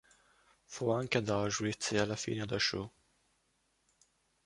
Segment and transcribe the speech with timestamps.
[0.65, 2.91] Fu anche ad Auschwitz e alla fine a Dachau.